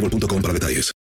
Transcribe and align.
boostmobile.com 0.00 0.42
para 0.42 0.54
detalles. 0.54 0.92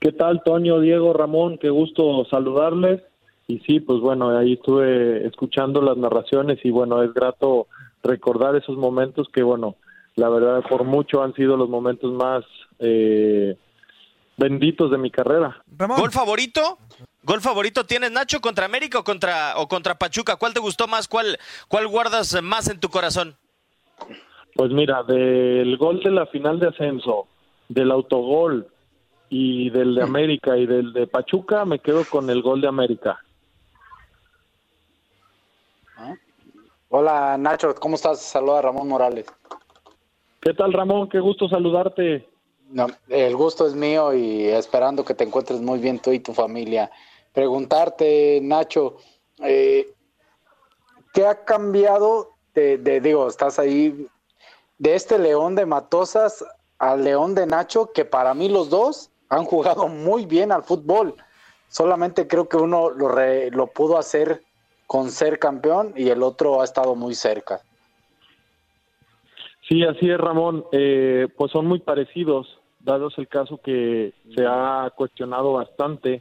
¿Qué 0.00 0.10
tal, 0.10 0.42
Toño, 0.42 0.80
Diego, 0.80 1.12
Ramón? 1.12 1.58
Qué 1.58 1.70
gusto 1.70 2.24
saludarles. 2.28 3.02
Y 3.46 3.60
sí, 3.60 3.78
pues 3.80 4.00
bueno, 4.00 4.36
ahí 4.36 4.54
estuve 4.54 5.26
escuchando 5.26 5.80
las 5.80 5.96
narraciones 5.96 6.58
y 6.64 6.70
bueno, 6.70 7.02
es 7.02 7.14
grato 7.14 7.68
recordar 8.02 8.56
esos 8.56 8.76
momentos 8.76 9.28
que 9.32 9.42
bueno, 9.44 9.76
la 10.16 10.28
verdad 10.28 10.62
por 10.68 10.84
mucho 10.84 11.22
han 11.22 11.34
sido 11.34 11.56
los 11.56 11.68
momentos 11.68 12.12
más 12.12 12.44
eh, 12.78 13.56
benditos 14.36 14.90
de 14.90 14.98
mi 14.98 15.10
carrera. 15.10 15.62
¿Gol 15.66 16.10
favorito? 16.10 16.78
¿Gol 17.22 17.40
favorito 17.40 17.84
tienes 17.84 18.10
Nacho 18.10 18.40
contra 18.40 18.66
América 18.66 18.98
o 18.98 19.04
contra 19.04 19.54
o 19.56 19.68
contra 19.68 19.94
Pachuca? 19.96 20.36
¿Cuál 20.36 20.54
te 20.54 20.60
gustó 20.60 20.88
más? 20.88 21.08
¿Cuál 21.08 21.38
cuál 21.68 21.86
guardas 21.86 22.42
más 22.42 22.68
en 22.68 22.80
tu 22.80 22.88
corazón? 22.88 23.36
Pues 24.54 24.70
mira, 24.70 25.02
del 25.04 25.76
gol 25.78 26.00
de 26.02 26.10
la 26.10 26.26
final 26.26 26.58
de 26.60 26.68
ascenso, 26.68 27.26
del 27.68 27.90
autogol 27.90 28.66
y 29.30 29.70
del 29.70 29.94
de 29.94 30.02
América 30.02 30.58
y 30.58 30.66
del 30.66 30.92
de 30.92 31.06
Pachuca, 31.06 31.64
me 31.64 31.78
quedo 31.78 32.04
con 32.04 32.28
el 32.28 32.42
gol 32.42 32.60
de 32.60 32.68
América. 32.68 33.18
Hola 36.90 37.38
Nacho, 37.38 37.74
¿cómo 37.76 37.94
estás? 37.94 38.20
Saluda 38.20 38.58
a 38.58 38.62
Ramón 38.62 38.88
Morales. 38.88 39.24
¿Qué 40.42 40.54
tal, 40.54 40.72
Ramón? 40.72 41.08
Qué 41.08 41.20
gusto 41.20 41.48
saludarte. 41.48 42.28
No, 42.68 42.88
el 43.08 43.36
gusto 43.36 43.64
es 43.64 43.74
mío 43.74 44.12
y 44.12 44.48
esperando 44.48 45.04
que 45.04 45.14
te 45.14 45.22
encuentres 45.22 45.60
muy 45.60 45.78
bien 45.78 46.00
tú 46.00 46.10
y 46.10 46.18
tu 46.18 46.32
familia. 46.34 46.90
Preguntarte, 47.32 48.40
Nacho, 48.42 48.96
eh, 49.38 49.94
¿qué 51.14 51.26
ha 51.26 51.44
cambiado 51.44 52.30
de, 52.54 52.76
de, 52.76 53.00
digo, 53.00 53.28
estás 53.28 53.60
ahí, 53.60 54.08
de 54.78 54.94
este 54.96 55.16
León 55.16 55.54
de 55.54 55.64
Matosas 55.64 56.44
al 56.78 57.04
León 57.04 57.36
de 57.36 57.46
Nacho, 57.46 57.92
que 57.92 58.04
para 58.04 58.34
mí 58.34 58.48
los 58.48 58.68
dos 58.68 59.10
han 59.28 59.44
jugado 59.44 59.86
muy 59.86 60.26
bien 60.26 60.50
al 60.50 60.64
fútbol. 60.64 61.14
Solamente 61.68 62.26
creo 62.26 62.48
que 62.48 62.56
uno 62.56 62.90
lo, 62.90 63.08
re- 63.08 63.50
lo 63.52 63.68
pudo 63.68 63.96
hacer 63.96 64.42
con 64.88 65.12
ser 65.12 65.38
campeón 65.38 65.94
y 65.96 66.08
el 66.08 66.20
otro 66.22 66.60
ha 66.60 66.64
estado 66.64 66.96
muy 66.96 67.14
cerca. 67.14 67.60
Sí, 69.72 69.82
así 69.84 70.10
es, 70.10 70.18
Ramón. 70.18 70.66
Eh, 70.70 71.28
pues 71.34 71.50
son 71.50 71.66
muy 71.66 71.78
parecidos, 71.78 72.58
dados 72.80 73.14
el 73.16 73.26
caso 73.26 73.58
que 73.64 74.12
se 74.34 74.44
ha 74.46 74.92
cuestionado 74.94 75.54
bastante 75.54 76.20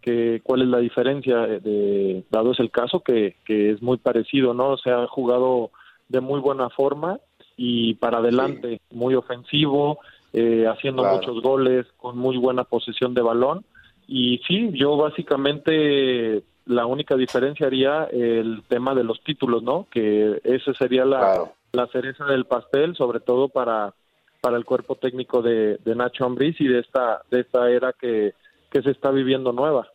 que 0.00 0.40
cuál 0.42 0.62
es 0.62 0.68
la 0.68 0.78
diferencia, 0.78 1.36
de, 1.46 1.60
de- 1.60 2.24
dado 2.28 2.50
es 2.50 2.58
el 2.58 2.72
caso 2.72 2.98
que, 3.00 3.36
que 3.44 3.70
es 3.70 3.80
muy 3.82 3.98
parecido, 3.98 4.52
¿no? 4.52 4.76
Se 4.78 4.90
ha 4.90 5.06
jugado 5.06 5.70
de 6.08 6.20
muy 6.20 6.40
buena 6.40 6.70
forma 6.70 7.20
y 7.56 7.94
para 7.94 8.18
adelante, 8.18 8.80
muy 8.90 9.14
ofensivo, 9.14 10.00
eh, 10.32 10.66
haciendo 10.66 11.02
Claro. 11.02 11.18
muchos 11.18 11.40
goles, 11.40 11.86
con 11.98 12.18
muy 12.18 12.36
buena 12.36 12.64
posesión 12.64 13.14
de 13.14 13.22
balón. 13.22 13.64
Y 14.08 14.38
sí, 14.48 14.70
yo 14.72 14.96
básicamente 14.96 16.42
la 16.66 16.84
única 16.86 17.14
diferencia 17.14 17.66
haría 17.68 18.08
el 18.10 18.62
tema 18.66 18.92
de 18.96 19.04
los 19.04 19.22
títulos, 19.22 19.62
¿no? 19.62 19.86
Que 19.88 20.40
ese 20.42 20.74
sería 20.74 21.04
la, 21.04 21.44
la 21.72 21.86
cereza 21.88 22.24
del 22.24 22.46
pastel, 22.46 22.94
sobre 22.96 23.20
todo 23.20 23.48
para, 23.48 23.94
para 24.40 24.56
el 24.56 24.64
cuerpo 24.64 24.96
técnico 24.96 25.42
de, 25.42 25.78
de 25.84 25.94
Nacho 25.94 26.24
Ambriz 26.24 26.56
y 26.60 26.66
de 26.68 26.80
esta, 26.80 27.22
de 27.30 27.40
esta 27.40 27.70
era 27.70 27.92
que, 27.92 28.34
que 28.70 28.82
se 28.82 28.90
está 28.90 29.10
viviendo 29.10 29.52
nueva. 29.52 29.86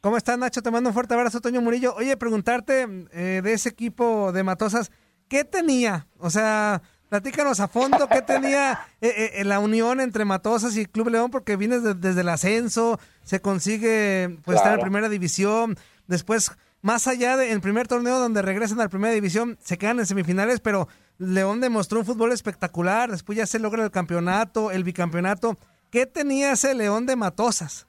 ¿Cómo 0.00 0.16
estás, 0.16 0.38
Nacho? 0.38 0.62
Te 0.62 0.70
mando 0.70 0.90
un 0.90 0.94
fuerte 0.94 1.14
abrazo, 1.14 1.40
Toño 1.40 1.60
Murillo. 1.60 1.94
Oye, 1.96 2.16
preguntarte 2.16 2.86
eh, 3.12 3.40
de 3.42 3.52
ese 3.52 3.68
equipo 3.70 4.30
de 4.32 4.44
Matosas, 4.44 4.92
¿qué 5.28 5.44
tenía? 5.44 6.06
O 6.20 6.30
sea, 6.30 6.80
platícanos 7.08 7.58
a 7.58 7.66
fondo, 7.66 8.06
¿qué 8.08 8.22
tenía 8.22 8.78
eh, 9.00 9.32
eh, 9.34 9.44
la 9.44 9.58
unión 9.58 10.00
entre 10.00 10.24
Matosas 10.24 10.76
y 10.76 10.86
Club 10.86 11.08
León? 11.08 11.32
Porque 11.32 11.56
vienes 11.56 11.82
de- 11.82 11.94
desde 11.94 12.20
el 12.20 12.28
ascenso, 12.28 13.00
se 13.24 13.40
consigue 13.40 14.38
pues 14.44 14.56
estar 14.58 14.72
en 14.72 14.76
Claro. 14.78 14.82
primera 14.82 15.08
división, 15.08 15.76
después, 16.06 16.52
más 16.82 17.08
allá 17.08 17.36
del 17.36 17.60
primer 17.60 17.88
torneo 17.88 18.18
donde 18.18 18.42
regresan 18.42 18.80
a 18.80 18.84
la 18.84 18.88
primera 18.88 19.12
división, 19.12 19.56
se 19.60 19.78
quedan 19.78 19.98
en 19.98 20.06
semifinales, 20.06 20.60
pero 20.60 20.88
León 21.18 21.60
demostró 21.60 21.98
un 22.00 22.04
fútbol 22.04 22.32
espectacular, 22.32 23.10
después 23.10 23.36
ya 23.38 23.46
se 23.46 23.58
logra 23.58 23.84
el 23.84 23.90
campeonato, 23.90 24.70
el 24.70 24.84
bicampeonato. 24.84 25.56
¿Qué 25.90 26.06
tenía 26.06 26.52
ese 26.52 26.74
León 26.74 27.06
de 27.06 27.16
Matosas? 27.16 27.86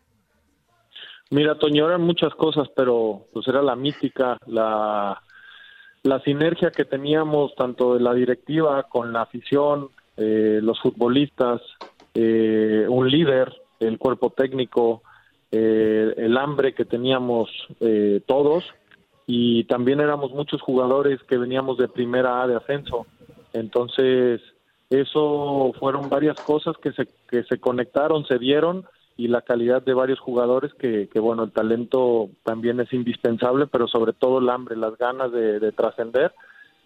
Mira, 1.31 1.59
Toño, 1.59 1.87
eran 1.87 2.01
muchas 2.01 2.33
cosas, 2.33 2.67
pero 2.75 3.27
pues 3.31 3.47
era 3.47 3.61
la 3.61 3.75
mística, 3.75 4.37
la, 4.47 5.21
la 6.01 6.19
sinergia 6.21 6.71
que 6.71 6.85
teníamos 6.85 7.53
tanto 7.55 7.93
de 7.93 7.99
la 7.99 8.13
directiva 8.13 8.83
con 8.83 9.13
la 9.13 9.21
afición, 9.21 9.89
eh, 10.17 10.59
los 10.63 10.79
futbolistas, 10.81 11.61
eh, 12.15 12.87
un 12.89 13.09
líder, 13.09 13.53
el 13.79 13.99
cuerpo 13.99 14.31
técnico, 14.31 15.03
eh, 15.51 16.13
el 16.17 16.37
hambre 16.37 16.73
que 16.73 16.85
teníamos 16.85 17.49
eh, 17.79 18.21
todos 18.25 18.63
y 19.31 19.65
también 19.65 19.99
éramos 19.99 20.31
muchos 20.31 20.59
jugadores 20.59 21.21
que 21.29 21.37
veníamos 21.37 21.77
de 21.77 21.87
primera 21.87 22.41
A 22.41 22.47
de 22.47 22.55
ascenso. 22.55 23.05
Entonces, 23.53 24.41
eso 24.89 25.71
fueron 25.79 26.09
varias 26.09 26.41
cosas 26.41 26.75
que 26.77 26.91
se, 26.93 27.07
que 27.29 27.43
se 27.43 27.59
conectaron, 27.59 28.25
se 28.25 28.39
dieron 28.39 28.85
y 29.17 29.27
la 29.27 29.43
calidad 29.43 29.83
de 29.83 29.93
varios 29.93 30.19
jugadores 30.19 30.73
que, 30.73 31.09
que, 31.13 31.19
bueno, 31.19 31.43
el 31.43 31.51
talento 31.51 32.29
también 32.43 32.79
es 32.79 32.91
indispensable, 32.91 33.67
pero 33.67 33.87
sobre 33.87 34.13
todo 34.13 34.39
el 34.39 34.49
hambre, 34.49 34.75
las 34.75 34.97
ganas 34.97 35.31
de, 35.31 35.59
de 35.59 35.71
trascender. 35.73 36.33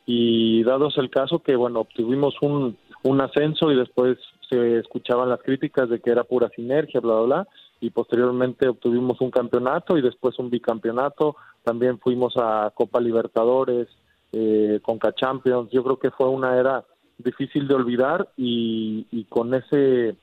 Y 0.05 0.63
dados 0.63 0.97
el 0.97 1.09
caso 1.09 1.39
que, 1.39 1.55
bueno, 1.55 1.79
obtuvimos 1.79 2.35
un, 2.41 2.75
un 3.03 3.21
ascenso 3.21 3.71
y 3.71 3.77
después 3.77 4.17
se 4.49 4.79
escuchaban 4.79 5.29
las 5.29 5.41
críticas 5.41 5.87
de 5.87 6.01
que 6.01 6.11
era 6.11 6.25
pura 6.25 6.49
sinergia, 6.49 6.99
bla, 6.99 7.13
bla, 7.13 7.23
bla, 7.23 7.47
y 7.79 7.89
posteriormente 7.89 8.67
obtuvimos 8.67 9.21
un 9.21 9.31
campeonato 9.31 9.97
y 9.97 10.01
después 10.01 10.37
un 10.39 10.49
bicampeonato, 10.49 11.37
también 11.63 11.99
fuimos 11.99 12.33
a 12.37 12.71
Copa 12.75 12.99
Libertadores, 12.99 13.87
eh, 14.31 14.79
Conca 14.81 15.13
Champions, 15.13 15.69
yo 15.71 15.83
creo 15.83 15.99
que 15.99 16.11
fue 16.11 16.27
una 16.27 16.57
era 16.59 16.85
difícil 17.17 17.67
de 17.67 17.75
olvidar 17.75 18.29
y, 18.35 19.25
con 19.29 19.53
ese 19.53 20.15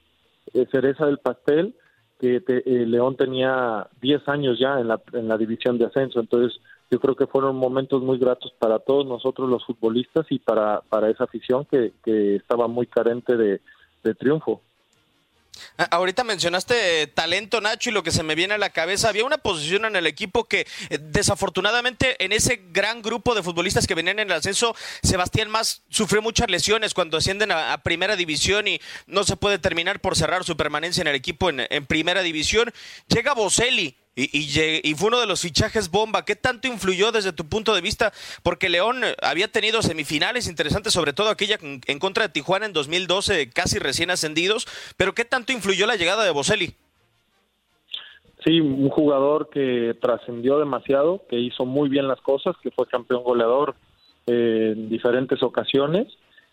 eh, 0.53 0.67
cereza 0.71 1.07
del 1.07 1.19
pastel 1.19 1.75
que 2.19 2.43
eh, 2.47 2.85
León 2.87 3.17
tenía 3.17 3.89
10 4.03 4.29
años 4.29 4.59
ya 4.59 4.79
en 4.79 4.89
la, 4.89 5.01
en 5.15 5.27
la 5.27 5.39
división 5.39 5.79
de 5.79 5.87
ascenso, 5.87 6.21
entonces 6.21 6.61
yo 6.91 7.01
creo 7.01 7.15
que 7.15 7.27
fueron 7.27 7.57
momentos 7.57 8.03
muy 8.03 8.19
gratos 8.19 8.53
para 8.59 8.81
todos 8.81 9.07
nosotros 9.07 9.49
los 9.49 9.65
futbolistas 9.65 10.27
y 10.31 10.39
para, 10.39 10.83
para 10.89 11.09
esa 11.09 11.25
afición 11.25 11.65
que, 11.65 11.93
que 12.05 12.37
estaba 12.37 12.67
muy 12.67 12.87
carente 12.87 13.37
de, 13.37 13.61
de 14.03 14.15
triunfo. 14.15 14.61
Ah, 15.79 15.88
ahorita 15.91 16.25
mencionaste 16.25 17.06
talento, 17.08 17.61
Nacho, 17.61 17.91
y 17.91 17.93
lo 17.93 18.02
que 18.02 18.11
se 18.11 18.23
me 18.23 18.35
viene 18.35 18.55
a 18.55 18.58
la 18.58 18.70
cabeza, 18.70 19.08
había 19.08 19.25
una 19.25 19.38
posición 19.38 19.85
en 19.85 19.97
el 19.97 20.06
equipo 20.06 20.44
que 20.44 20.67
eh, 20.88 20.99
desafortunadamente 21.00 22.23
en 22.25 22.32
ese 22.32 22.62
gran 22.70 23.02
grupo 23.02 23.35
de 23.35 23.43
futbolistas 23.43 23.87
que 23.87 23.94
venían 23.94 24.19
en 24.19 24.31
el 24.31 24.37
ascenso, 24.37 24.75
Sebastián 25.02 25.50
Más 25.50 25.82
sufrió 25.88 26.23
muchas 26.23 26.50
lesiones 26.50 26.94
cuando 26.94 27.17
ascienden 27.17 27.52
a, 27.52 27.79
primera 27.82 28.17
división 28.17 28.69
y 28.69 28.81
no 29.06 29.25
se 29.25 29.37
puede 29.37 29.58
terminar 29.58 30.00
por 30.00 30.17
cerrar 30.17 30.44
su 30.44 30.56
permanencia 30.56 31.00
en 31.00 31.08
el 31.08 31.14
equipo 31.14 31.50
en, 31.50 31.67
en 31.70 31.87
primera 31.87 32.23
división. 32.23 32.73
Llega 33.08 33.35
Boselli, 33.35 33.97
y, 34.17 34.95
fue 34.95 35.09
uno 35.09 35.21
de 35.21 35.27
los 35.27 35.41
fichajes 35.41 35.91
bomba. 35.91 36.25
¿Qué 36.25 36.37
tanto 36.37 36.69
influyó 36.69 37.12
desde 37.12 37.33
tu 37.33 37.47
punto 37.47 37.75
de 37.75 37.81
vista? 37.81 38.12
Porque 38.43 38.69
León 38.69 39.05
eh, 39.05 39.15
había 39.23 39.49
tenido 39.49 39.83
semifinales 39.83 40.49
interesantes, 40.49 40.93
sobre 40.93 41.12
todo 41.12 41.29
aquella 41.31 41.59
en 41.61 41.99
contra 41.99 42.25
de 42.25 42.33
Tijuana 42.33 42.67
en 42.67 42.73
2012, 42.73 43.51
casi 43.51 43.79
recién 43.79 44.11
ascendidos. 44.11 44.67
Pero 44.97 45.15
¿qué 45.15 45.25
tanto 45.25 45.53
influyó 45.53 45.87
la 45.87 45.97
llegada 45.97 46.25
de 46.25 46.31
Boselli? 46.31 46.75
Sí, 48.45 48.61
un 48.61 48.89
jugador 48.89 49.51
que 49.51 49.95
trascendió 50.01 50.59
demasiado, 50.59 51.23
que 51.29 51.39
hizo 51.39 51.67
muy 51.67 51.89
bien 51.89 52.09
las 52.09 52.21
cosas, 52.21 52.57
que 52.62 52.71
fue 52.71 52.87
campeón 52.87 53.23
goleador 53.23 53.75
eh, 54.27 54.73
en 54.75 54.89
diferentes 54.89 55.43
ocasiones 55.43 56.09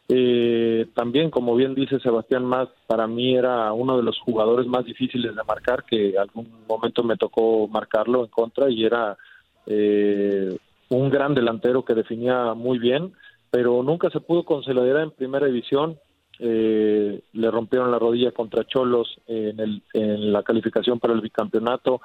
eh, 0.09 0.88
también, 0.94 1.30
como 1.30 1.56
bien 1.56 1.75
dice 1.75 2.00
Sebastián 2.00 2.45
Más, 2.45 2.69
para 2.88 3.07
mí 3.07 3.36
era 3.36 3.74
uno 3.74 3.98
de 3.98 4.04
los 4.04 4.18
jugadores 4.19 4.65
más 4.65 4.86
difíciles 4.86 5.36
de 5.36 5.44
marcar, 5.44 5.83
que 5.83 6.18
algún 6.18 6.48
momento 6.68 7.04
me 7.04 7.18
tocó 7.18 7.68
marcarlo 7.68 8.24
en 8.24 8.30
contra 8.30 8.69
y 8.69 8.86
era 8.86 9.18
eh, 9.65 10.57
un 10.89 11.09
gran 11.09 11.33
delantero 11.33 11.83
que 11.83 11.94
definía 11.94 12.54
muy 12.54 12.80
bien, 12.80 13.12
pero 13.51 13.83
nunca 13.83 14.09
se 14.09 14.21
pudo 14.21 14.44
consolidar 14.44 15.01
en 15.04 15.12
primera 15.12 15.48
división. 15.48 15.98
Eh, 16.39 17.21
le 17.33 17.51
rompieron 17.51 17.92
la 17.92 18.00
rodilla 18.00 18.31
contra 18.31 18.63
Cholos 18.63 19.19
en, 19.25 19.59
el, 19.59 19.81
en 19.94 20.31
la 20.31 20.44
calificación 20.44 21.00
para 21.00 21.13
el 21.13 21.21
bicampeonato. 21.21 22.00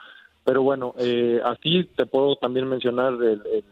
Pero 0.44 0.62
bueno, 0.62 0.94
eh, 0.98 1.40
aquí 1.44 1.84
te 1.94 2.06
puedo 2.06 2.34
también 2.36 2.66
mencionar 2.66 3.12
el, 3.12 3.42
el, 3.46 3.64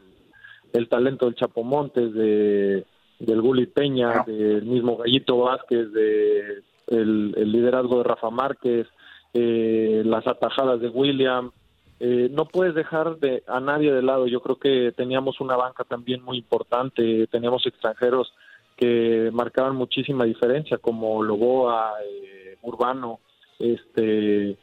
el 0.73 0.89
talento 0.89 1.27
del 1.27 1.35
Chapo 1.35 1.65
Montes, 1.65 2.13
de 2.15 2.85
del 3.21 3.41
Gulli 3.41 3.67
Peña, 3.67 4.25
del 4.27 4.65
mismo 4.65 4.97
Gallito 4.97 5.39
Vázquez, 5.39 5.93
de 5.93 6.63
el, 6.89 7.33
liderazgo 7.33 7.99
de 7.99 8.05
Rafa 8.05 8.31
Márquez, 8.31 8.87
eh, 9.33 10.03
las 10.05 10.27
atajadas 10.27 10.81
de 10.81 10.89
William. 10.89 11.53
Eh, 12.01 12.29
no 12.33 12.47
puedes 12.47 12.75
dejar 12.75 13.19
de, 13.19 13.43
a 13.47 13.61
nadie 13.61 13.93
de 13.93 14.03
lado. 14.03 14.27
Yo 14.27 14.41
creo 14.41 14.57
que 14.57 14.93
teníamos 14.97 15.41
una 15.41 15.55
banca 15.57 15.85
también 15.85 16.23
muy 16.23 16.39
importante, 16.39 17.27
teníamos 17.29 17.67
extranjeros 17.67 18.33
que 18.77 19.31
marcaban 19.33 19.77
muchísima 19.77 20.25
diferencia, 20.25 20.79
como 20.79 21.23
Loboa, 21.23 21.93
eh, 22.03 22.57
Urbano, 22.63 23.21
este, 23.59 24.57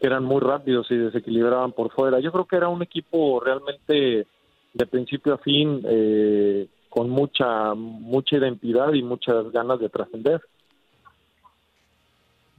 que 0.00 0.06
eran 0.06 0.24
muy 0.24 0.40
rápidos 0.40 0.90
y 0.90 0.96
desequilibraban 0.96 1.72
por 1.72 1.92
fuera. 1.92 2.18
Yo 2.20 2.32
creo 2.32 2.46
que 2.46 2.56
era 2.56 2.68
un 2.68 2.82
equipo 2.82 3.38
realmente 3.40 4.26
de 4.72 4.86
principio 4.86 5.34
a 5.34 5.38
fin 5.38 5.82
eh, 5.84 6.66
con 6.98 7.10
mucha 7.10 7.74
mucha 7.76 8.36
identidad 8.38 8.92
y 8.92 9.04
muchas 9.04 9.52
ganas 9.52 9.78
de 9.78 9.88
trascender. 9.88 10.42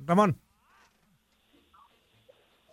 Ramón. 0.06 0.38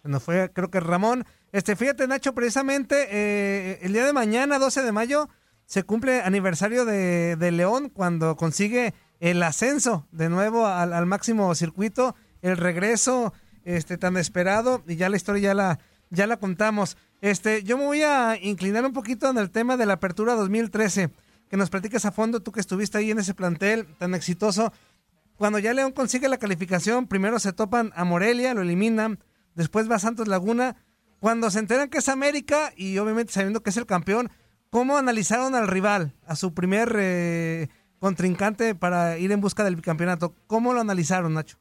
Nos 0.05 0.23
fue, 0.23 0.53
creo 0.53 0.71
que 0.71 0.79
Ramón. 0.79 1.25
Este, 1.51 1.75
fíjate, 1.75 2.07
Nacho, 2.07 2.37
precisamente 2.37 3.09
eh, 3.11 3.81
el 3.83 3.93
día 3.93 4.07
de 4.07 4.13
mañana, 4.13 4.61
12 4.61 4.85
de 4.85 4.93
mayo, 4.93 5.29
se 5.65 5.83
cumple 5.83 6.21
aniversario 6.21 6.85
de, 6.85 7.35
de 7.35 7.51
León 7.51 7.89
cuando 7.89 8.37
consigue 8.37 8.95
el 9.19 9.43
ascenso 9.43 10.07
de 10.13 10.29
nuevo 10.29 10.69
al, 10.69 10.93
al, 10.93 11.07
máximo 11.07 11.53
circuito, 11.57 12.15
el 12.43 12.57
regreso 12.59 13.33
este 13.65 13.99
tan 13.99 14.17
esperado, 14.17 14.85
y 14.87 14.95
ya 14.95 15.09
la 15.09 15.17
historia 15.17 15.49
ya 15.49 15.55
la, 15.55 15.81
ya 16.11 16.29
la 16.29 16.37
contamos. 16.37 16.97
Este, 17.23 17.65
yo 17.65 17.77
me 17.77 17.87
voy 17.87 18.03
a 18.03 18.39
inclinar 18.41 18.85
un 18.85 18.93
poquito 18.93 19.29
en 19.29 19.39
el 19.39 19.51
tema 19.51 19.77
de 19.77 19.87
la 19.87 19.95
apertura 19.95 20.35
2013 20.35 21.11
que 21.49 21.57
nos 21.57 21.71
platiques 21.71 22.05
a 22.05 22.13
fondo, 22.13 22.41
tú 22.41 22.53
que 22.53 22.61
estuviste 22.61 22.99
ahí 22.99 23.11
en 23.11 23.19
ese 23.19 23.35
plantel 23.35 23.87
tan 23.99 24.15
exitoso. 24.15 24.73
Cuando 25.37 25.59
ya 25.59 25.75
León 25.75 25.93
consigue 25.93 26.29
la 26.29 26.39
calificación, 26.39 27.07
primero 27.07 27.39
se 27.39 27.53
topan 27.53 27.93
a 27.95 28.05
Morelia, 28.05 28.55
lo 28.55 28.63
eliminan, 28.63 29.19
después 29.55 29.91
va 29.91 29.97
a 29.97 30.01
Santos 30.01 30.29
Laguna. 30.29 30.77
Cuando 31.21 31.51
se 31.51 31.59
enteran 31.59 31.89
que 31.89 31.99
es 31.99 32.09
América 32.09 32.73
y 32.77 32.99
obviamente 32.99 33.33
sabiendo 33.33 33.63
que 33.63 33.71
es 33.71 33.77
el 33.77 33.87
campeón, 33.87 34.31
¿cómo 34.71 34.97
analizaron 34.97 35.55
al 35.55 35.69
rival, 35.69 36.15
a 36.27 36.37
su 36.37 36.55
primer 36.55 36.95
eh, 36.99 37.69
contrincante 37.99 38.75
para 38.75 39.19
ir 39.19 39.33
en 39.33 39.41
busca 39.41 39.65
del 39.65 39.81
campeonato? 39.83 40.35
¿Cómo 40.47 40.73
lo 40.73 40.81
analizaron, 40.81 41.35
Nacho? 41.35 41.59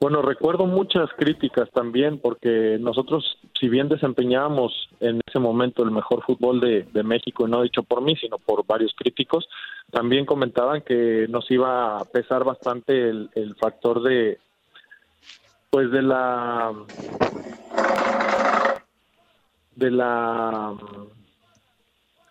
Bueno, 0.00 0.22
recuerdo 0.22 0.66
muchas 0.66 1.10
críticas 1.16 1.68
también 1.72 2.20
porque 2.20 2.78
nosotros, 2.80 3.38
si 3.58 3.68
bien 3.68 3.88
desempeñábamos 3.88 4.88
en 5.00 5.20
ese 5.26 5.40
momento 5.40 5.82
el 5.82 5.90
mejor 5.90 6.22
fútbol 6.22 6.60
de, 6.60 6.84
de, 6.84 7.02
México, 7.02 7.46
y 7.46 7.50
no 7.50 7.62
dicho 7.62 7.82
por 7.82 8.00
mí, 8.00 8.14
sino 8.14 8.38
por 8.38 8.64
varios 8.64 8.94
críticos, 8.94 9.48
también 9.90 10.24
comentaban 10.24 10.82
que 10.82 11.26
nos 11.28 11.50
iba 11.50 11.98
a 11.98 12.04
pesar 12.04 12.44
bastante 12.44 13.08
el, 13.08 13.28
el 13.34 13.56
factor 13.56 14.00
de, 14.02 14.38
pues 15.68 15.90
de 15.90 16.02
la, 16.02 16.72
de 19.74 19.90
la 19.90 20.74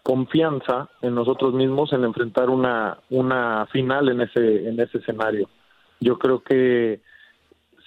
confianza 0.04 0.90
en 1.02 1.16
nosotros 1.16 1.54
mismos 1.54 1.92
en 1.92 2.06
enfrentar 2.06 2.50
una, 2.50 2.98
una 3.10 3.66
final 3.74 4.08
en 4.08 4.22
ese, 4.22 4.70
en 4.70 4.80
ese 4.80 5.00
escenario. 5.00 5.50
Yo 6.00 6.18
creo 6.18 6.42
que 6.42 7.02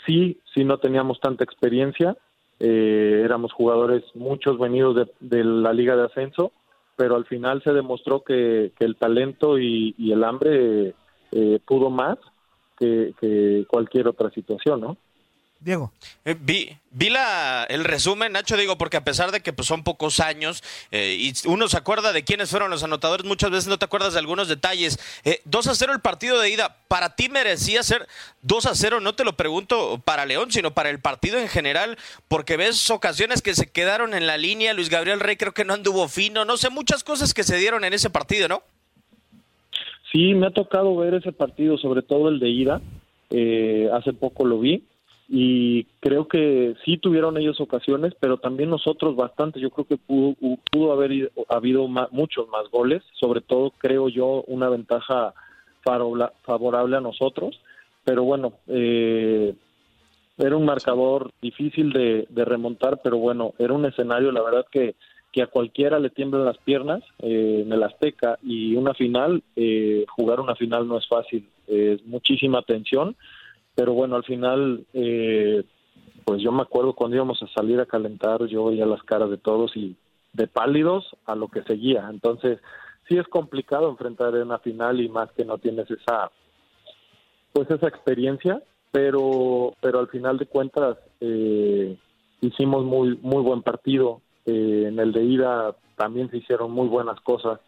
sí, 0.07 0.39
sí 0.55 0.65
no 0.65 0.79
teníamos 0.79 1.21
tanta 1.21 1.45
experiencia, 1.45 2.17
eh, 2.59 3.23
éramos 3.25 3.53
jugadores 3.53 4.05
muchos 4.15 4.59
venidos 4.59 4.97
de, 4.97 5.09
de, 5.21 5.45
la 5.45 5.73
liga 5.73 5.97
de 5.97 6.05
ascenso, 6.05 6.53
pero 6.97 7.17
al 7.17 7.25
final 7.25 7.63
se 7.63 7.73
demostró 7.73 8.23
que, 8.23 8.73
que 8.79 8.85
el 8.85 8.97
talento 8.97 9.59
y, 9.59 9.95
el 10.13 10.23
hambre 10.25 10.95
eh, 11.33 11.59
pudo 11.65 11.89
más 11.89 12.19
que, 12.79 13.15
que 13.21 13.65
cualquier 13.69 14.09
otra 14.09 14.31
situación, 14.31 14.81
¿no? 14.81 14.97
Diego. 15.61 15.93
Eh, 16.25 16.35
vi, 16.41 16.75
vi 16.91 17.11
la, 17.11 17.65
el 17.69 17.85
resumen, 17.85 18.33
Nacho, 18.33 18.57
digo, 18.57 18.79
porque 18.79 18.97
a 18.97 19.05
pesar 19.05 19.31
de 19.31 19.41
que 19.41 19.53
pues, 19.53 19.69
son 19.69 19.85
pocos 19.85 20.19
años 20.19 20.65
eh, 20.91 21.17
y 21.19 21.35
uno 21.47 21.69
se 21.69 21.77
acuerda 21.77 22.15
de 22.15 22.25
quiénes 22.25 22.51
fueron 22.51 22.71
los 22.71 22.83
anotadores, 22.83 23.27
muchas 23.27 23.51
veces 23.51 23.69
no 23.69 23.79
te 23.79 23.85
acuerdas 23.85 24.15
de 24.15 24.21
algunos 24.21 24.49
detalles. 24.49 24.99
Eh, 25.25 25.43
2 25.45 25.67
a 25.67 25.75
0 25.75 25.93
el 25.93 26.01
partido 26.01 26.41
de 26.41 26.49
ida, 26.49 26.77
¿para 26.89 27.15
ti 27.15 27.29
merecía 27.29 27.83
ser 27.83 28.09
2 28.41 28.67
a 28.67 28.75
0? 28.75 29.01
No 29.01 29.15
te 29.15 29.25
lo 29.25 29.37
pregunto 29.37 30.01
para 30.03 30.25
León, 30.25 30.51
sino 30.51 30.73
para 30.73 30.89
el 30.89 30.99
partido 30.99 31.39
en 31.39 31.49
general, 31.49 31.99
porque 32.29 32.57
ves 32.57 32.89
ocasiones 32.89 33.43
que 33.43 33.55
se 33.55 33.71
quedaron 33.71 34.15
en 34.15 34.27
la 34.27 34.39
línea, 34.39 34.73
Luis 34.73 34.89
Gabriel 34.89 35.21
Rey 35.21 35.37
creo 35.37 35.53
que 35.53 35.67
no 35.67 35.75
anduvo 35.75 36.09
fino, 36.09 36.47
no 36.47 36.57
sé, 36.57 36.71
muchas 36.71 37.05
cosas 37.05 37.35
que 37.35 37.45
se 37.45 37.59
dieron 37.59 37.85
en 37.85 37.93
ese 37.93 38.09
partido, 38.09 38.49
¿no? 38.49 38.63
Sí, 40.11 40.33
me 40.33 40.47
ha 40.47 40.51
tocado 40.51 40.97
ver 40.97 41.15
ese 41.15 41.33
partido, 41.33 41.77
sobre 41.77 42.01
todo 42.01 42.31
el 42.31 42.41
de 42.41 42.49
ida. 42.49 42.81
Eh, 43.29 43.89
hace 43.93 44.13
poco 44.13 44.45
lo 44.45 44.59
vi 44.59 44.83
y 45.33 45.85
creo 46.01 46.27
que 46.27 46.75
sí 46.85 46.99
tuvieron 46.99 47.39
ellos 47.39 47.61
ocasiones, 47.61 48.15
pero 48.19 48.39
también 48.39 48.69
nosotros 48.69 49.15
bastante. 49.15 49.61
Yo 49.61 49.71
creo 49.71 49.87
que 49.87 49.97
pudo, 49.97 50.35
pudo 50.73 50.93
haber 50.93 51.31
habido 51.49 51.87
más, 51.87 52.11
muchos 52.11 52.49
más 52.49 52.69
goles, 52.73 53.05
sobre 53.13 53.41
todo 53.41 53.71
creo 53.79 54.09
yo 54.09 54.43
una 54.49 54.69
ventaja 54.69 55.33
favorable 55.85 56.97
a 56.97 57.01
nosotros, 57.01 57.61
pero 58.03 58.25
bueno, 58.25 58.55
eh, 58.67 59.55
era 60.37 60.57
un 60.57 60.65
marcador 60.65 61.31
difícil 61.41 61.93
de, 61.93 62.27
de, 62.29 62.45
remontar, 62.45 63.01
pero 63.01 63.17
bueno, 63.19 63.55
era 63.59 63.73
un 63.73 63.87
escenario, 63.87 64.33
la 64.33 64.43
verdad 64.43 64.67
que, 64.69 64.97
que 65.31 65.43
a 65.43 65.47
cualquiera 65.47 66.01
le 66.01 66.11
tiemblan 66.11 66.45
las 66.45 66.59
piernas 66.59 67.05
eh, 67.21 67.63
en 67.65 67.73
el 67.73 67.85
Azteca 67.85 68.37
y 68.43 68.75
una 68.75 68.95
final, 68.95 69.45
eh, 69.55 70.05
jugar 70.09 70.41
una 70.41 70.57
final 70.57 70.89
no 70.89 70.99
es 70.99 71.07
fácil, 71.07 71.49
es 71.69 72.05
muchísima 72.05 72.63
tensión, 72.63 73.15
pero 73.75 73.93
bueno, 73.93 74.17
al 74.17 74.25
final, 74.25 74.87
eh, 74.93 75.65
pues 76.25 76.43
yo 76.43 76.53
me 76.53 76.63
acuerdo 76.63 76.95
cuando 76.95 77.17
íbamos 77.17 77.43
a 77.43 77.49
salir 77.49 77.81
a 77.81 77.87
calentar, 77.87 78.45
yo 78.47 78.67
veía 78.67 78.87
las 78.87 79.03
caras 79.03 79.31
de 79.31 79.39
todos 79.39 79.77
y 79.77 79.97
de 80.33 80.47
pálidos 80.47 81.17
a 81.27 81.35
lo 81.35 81.49
que 81.49 81.63
seguía, 81.63 82.09
entonces 82.11 82.61
sí 83.09 83.17
es 83.19 83.27
complicado 83.29 83.89
enfrentar 83.91 84.35
en 84.37 84.43
una 84.43 84.59
final 84.59 85.01
y 85.01 85.09
más 85.09 85.33
que 85.33 85.45
no 85.45 85.59
tienes 85.59 85.91
esa, 85.91 86.31
pues 87.53 87.71
esa 87.71 87.89
experiencia, 87.89 88.63
pero, 88.93 89.75
pero 89.81 89.99
al 89.99 90.09
final 90.09 90.39
de 90.39 90.47
cuentas 90.47 90.99
hicimos 92.41 92.85
muy, 92.85 93.19
muy 93.23 93.43
buen 93.43 93.63
partido, 93.63 94.21
eh, 94.47 94.85
en 94.89 94.99
el 94.99 95.13
de 95.13 95.25
ida 95.25 95.77
también 95.97 96.31
se 96.31 96.39
hicieron 96.39 96.71
muy 96.71 96.89
buenas 96.89 97.21
cosas 97.21 97.61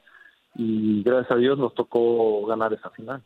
y 0.54 1.02
gracias 1.02 1.32
a 1.32 1.36
Dios 1.36 1.58
nos 1.58 1.74
tocó 1.74 2.46
ganar 2.46 2.72
esa 2.72 2.90
final. 2.90 3.22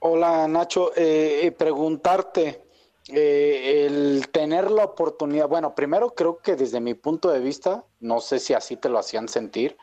Hola 0.00 0.48
Nacho, 0.48 0.92
eh, 0.96 1.46
eh, 1.46 1.52
preguntarte, 1.52 2.64
el 3.08 4.28
tener 4.30 4.70
la 4.70 4.84
oportunidad, 4.84 5.48
bueno, 5.48 5.74
primero 5.74 6.14
creo 6.14 6.38
que 6.38 6.56
desde 6.56 6.80
mi 6.80 6.94
punto 6.94 7.30
de 7.30 7.40
vista, 7.40 7.84
no 8.00 8.20
sé 8.20 8.38
si 8.38 8.54
así 8.54 8.76
te 8.76 8.88
lo 8.88 8.98
hacían 8.98 9.28
sentir, 9.28 9.76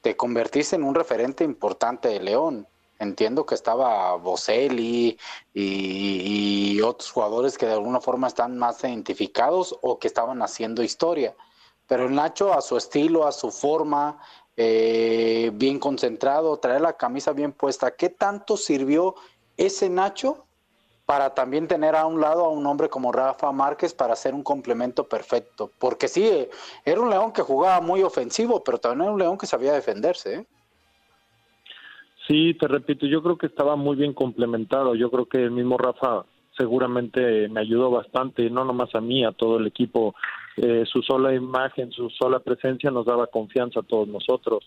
te 0.00 0.16
convertiste 0.16 0.76
en 0.76 0.84
un 0.84 0.94
referente 0.94 1.44
importante 1.44 2.08
de 2.08 2.20
León 2.20 2.66
entiendo 3.02 3.44
que 3.44 3.54
estaba 3.54 4.16
Boselli 4.16 5.18
y, 5.52 6.80
otros 6.80 7.12
jugadores 7.12 7.58
que 7.58 7.66
de 7.66 7.74
alguna 7.74 8.00
forma 8.00 8.26
están 8.26 8.58
más 8.58 8.82
identificados 8.82 9.78
o 9.82 9.98
que 9.98 10.08
estaban 10.08 10.42
haciendo 10.42 10.82
historia. 10.82 11.36
Pero 11.86 12.06
el 12.06 12.14
Nacho 12.14 12.52
a 12.52 12.60
su 12.60 12.76
estilo, 12.76 13.26
a 13.26 13.32
su 13.32 13.50
forma, 13.50 14.18
eh, 14.56 15.50
bien 15.54 15.78
concentrado, 15.78 16.58
traer 16.58 16.80
la 16.80 16.96
camisa 16.96 17.32
bien 17.32 17.52
puesta, 17.52 17.94
¿qué 17.94 18.08
tanto 18.08 18.56
sirvió 18.56 19.14
ese 19.66 19.88
Nacho 19.88 20.44
para 21.06 21.34
también 21.34 21.68
tener 21.68 21.94
a 21.96 22.06
un 22.06 22.20
lado 22.20 22.44
a 22.44 22.50
un 22.50 22.66
hombre 22.66 22.88
como 22.88 23.12
Rafa 23.12 23.50
Márquez 23.52 23.94
para 23.94 24.14
hacer 24.14 24.34
un 24.34 24.42
complemento 24.42 25.08
perfecto? 25.08 25.70
Porque 25.78 26.08
sí, 26.08 26.48
era 26.84 27.00
un 27.00 27.10
león 27.10 27.32
que 27.32 27.42
jugaba 27.42 27.80
muy 27.80 28.02
ofensivo, 28.02 28.62
pero 28.64 28.78
también 28.78 29.02
era 29.02 29.12
un 29.12 29.18
león 29.18 29.38
que 29.38 29.46
sabía 29.46 29.72
defenderse. 29.72 30.34
¿eh? 30.34 30.46
Sí, 32.26 32.54
te 32.54 32.68
repito, 32.68 33.06
yo 33.06 33.22
creo 33.22 33.36
que 33.36 33.46
estaba 33.46 33.76
muy 33.76 33.96
bien 33.96 34.14
complementado. 34.14 34.94
Yo 34.94 35.10
creo 35.10 35.26
que 35.26 35.38
el 35.38 35.50
mismo 35.50 35.76
Rafa 35.76 36.24
seguramente 36.56 37.48
me 37.48 37.60
ayudó 37.60 37.90
bastante, 37.90 38.48
no 38.48 38.64
nomás 38.64 38.94
a 38.94 39.00
mí, 39.00 39.24
a 39.24 39.32
todo 39.32 39.58
el 39.58 39.66
equipo. 39.66 40.14
Eh, 40.56 40.84
su 40.86 41.02
sola 41.02 41.34
imagen, 41.34 41.90
su 41.92 42.10
sola 42.10 42.40
presencia 42.40 42.90
nos 42.90 43.06
daba 43.06 43.26
confianza 43.26 43.80
a 43.80 43.84
todos 43.84 44.06
nosotros. 44.06 44.64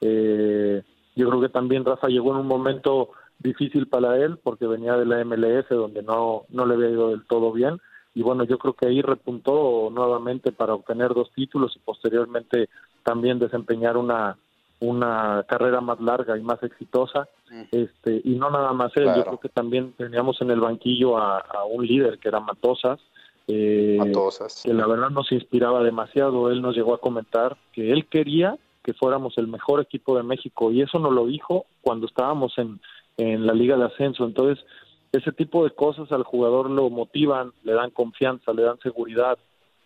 Eh, 0.00 0.82
yo 1.16 1.28
creo 1.28 1.40
que 1.40 1.48
también 1.48 1.84
Rafa 1.84 2.08
llegó 2.08 2.32
en 2.32 2.38
un 2.38 2.46
momento 2.46 3.10
difícil 3.44 3.86
para 3.86 4.16
él 4.16 4.38
porque 4.42 4.66
venía 4.66 4.96
de 4.96 5.04
la 5.04 5.22
MLS 5.24 5.68
donde 5.68 6.02
no, 6.02 6.46
no 6.48 6.66
le 6.66 6.74
había 6.74 6.90
ido 6.90 7.10
del 7.10 7.24
todo 7.26 7.52
bien. 7.52 7.78
Y 8.14 8.22
bueno, 8.22 8.44
yo 8.44 8.58
creo 8.58 8.72
que 8.74 8.86
ahí 8.86 9.02
repuntó 9.02 9.90
nuevamente 9.92 10.50
para 10.50 10.74
obtener 10.74 11.14
dos 11.14 11.30
títulos 11.32 11.76
y 11.76 11.80
posteriormente 11.80 12.68
también 13.02 13.38
desempeñar 13.38 13.96
una, 13.96 14.36
una 14.80 15.44
carrera 15.46 15.80
más 15.80 16.00
larga 16.00 16.38
y 16.38 16.42
más 16.42 16.62
exitosa. 16.62 17.28
Este, 17.70 18.20
y 18.24 18.34
no 18.34 18.50
nada 18.50 18.72
más 18.72 18.92
él, 18.96 19.06
yo 19.14 19.24
creo 19.24 19.38
que 19.38 19.48
también 19.48 19.92
teníamos 19.92 20.40
en 20.40 20.50
el 20.50 20.60
banquillo 20.60 21.18
a, 21.18 21.64
un 21.70 21.86
líder 21.86 22.18
que 22.18 22.28
era 22.28 22.40
Matosas, 22.40 23.00
eh, 23.46 23.96
Matosas, 23.98 24.62
que 24.64 24.72
la 24.72 24.86
verdad 24.86 25.10
nos 25.10 25.30
inspiraba 25.30 25.82
demasiado. 25.82 26.50
Él 26.50 26.62
nos 26.62 26.74
llegó 26.74 26.94
a 26.94 27.00
comentar 27.00 27.56
que 27.72 27.92
él 27.92 28.06
quería 28.06 28.56
que 28.82 28.92
fuéramos 28.92 29.38
el 29.38 29.48
mejor 29.48 29.80
equipo 29.80 30.16
de 30.16 30.22
México 30.22 30.70
y 30.70 30.82
eso 30.82 30.98
nos 30.98 31.12
lo 31.12 31.26
dijo 31.26 31.64
cuando 31.80 32.06
estábamos 32.06 32.56
en, 32.58 32.78
en 33.16 33.46
la 33.46 33.54
Liga 33.54 33.76
de 33.76 33.84
Ascenso. 33.84 34.24
Entonces, 34.24 34.64
ese 35.12 35.32
tipo 35.32 35.64
de 35.64 35.70
cosas 35.70 36.10
al 36.12 36.24
jugador 36.24 36.70
lo 36.70 36.90
motivan, 36.90 37.52
le 37.62 37.72
dan 37.72 37.90
confianza, 37.90 38.52
le 38.52 38.62
dan 38.62 38.78
seguridad 38.80 39.38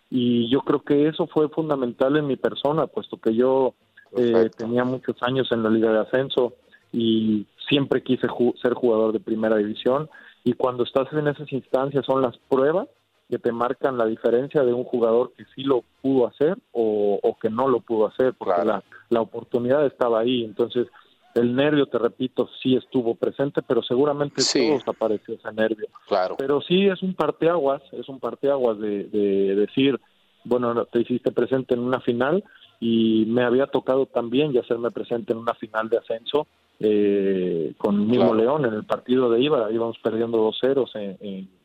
y 0.09 0.49
yo 0.49 0.61
creo 0.61 0.81
que 0.81 1.07
eso 1.07 1.27
fue 1.27 1.49
fundamental 1.49 2.17
en 2.17 2.25
mi 2.25 2.35
persona, 2.35 2.87
puesto 2.87 3.17
que 3.17 3.35
yo 3.35 3.75
eh, 4.17 4.49
tenía 4.57 4.83
muchos 4.83 5.21
años 5.21 5.51
en 5.51 5.61
la 5.61 5.69
Liga 5.69 5.91
de 5.91 5.99
Ascenso 5.99 6.53
y 6.91 7.45
siempre 7.67 8.01
quise 8.01 8.27
ser 8.59 8.73
jugador 8.73 9.13
de 9.13 9.19
primera 9.19 9.57
división 9.57 10.09
y 10.43 10.53
cuando 10.53 10.83
estás 10.83 11.13
en 11.13 11.27
esas 11.27 11.51
instancias 11.51 12.05
son 12.05 12.23
las 12.23 12.35
pruebas 12.49 12.87
que 13.29 13.37
te 13.37 13.51
marcan 13.51 13.99
la 13.99 14.07
diferencia 14.07 14.63
de 14.63 14.73
un 14.73 14.83
jugador 14.83 15.33
que 15.37 15.45
sí 15.53 15.61
lo 15.63 15.83
pudo 16.01 16.25
hacer 16.25 16.57
o, 16.71 17.37
que 17.39 17.51
no 17.51 17.67
lo 17.67 17.79
pudo 17.79 18.07
hacer, 18.07 18.33
porque 18.33 18.65
la, 18.65 18.83
la 19.09 19.21
oportunidad 19.21 19.85
estaba 19.85 20.19
ahí. 20.19 20.43
Entonces, 20.43 20.87
el 21.35 21.55
nervio, 21.55 21.85
te 21.85 21.97
repito, 21.97 22.49
sí 22.61 22.75
estuvo 22.75 23.15
presente, 23.15 23.61
pero 23.61 23.83
seguramente 23.83 24.41
todos 24.53 24.87
apareció 24.87 25.35
ese 25.35 25.51
nervio. 25.51 25.87
Claro. 26.07 26.35
Pero 26.37 26.61
sí 26.61 26.87
es 26.87 27.01
un 27.03 27.13
parteaguas, 27.13 27.81
es 27.91 28.09
un 28.09 28.19
parteaguas 28.19 28.79
de, 28.79 29.05
de 29.05 29.55
decir, 29.55 29.99
bueno, 30.43 30.85
te 30.85 31.01
hiciste 31.01 31.31
presente 31.31 31.75
en 31.75 31.81
una 31.81 31.99
final 31.99 32.43
y 32.79 33.25
me 33.27 33.43
había 33.43 33.67
tocado 33.67 34.05
también 34.05 34.53
ya 34.53 34.61
hacerme 34.61 34.91
presente 34.91 35.33
en 35.33 35.39
una 35.39 35.53
final 35.53 35.89
de 35.89 35.97
ascenso 35.97 36.47
eh, 36.79 37.73
con 37.77 38.07
mismo 38.07 38.33
León 38.33 38.65
en 38.65 38.73
el 38.73 38.85
partido 38.85 39.29
de 39.29 39.41
Iba, 39.41 39.69
íbamos 39.69 39.97
perdiendo 39.99 40.49
2-0 40.49 40.89
en, 40.95 41.17
en, 41.21 41.59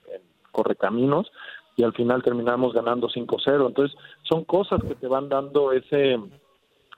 Correcaminos 0.51 1.33
y 1.77 1.83
al 1.83 1.93
final 1.95 2.23
terminamos 2.23 2.73
ganando 2.73 3.09
5-0. 3.09 3.67
Entonces, 3.67 3.99
son 4.23 4.45
cosas 4.45 4.81
que 4.85 4.95
te 4.95 5.09
van 5.09 5.29
dando 5.29 5.73
ese 5.73 6.17